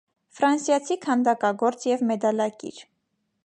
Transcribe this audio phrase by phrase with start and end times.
[0.37, 2.81] Ֆրանսիացի քանդակագործ և մեդալակիր։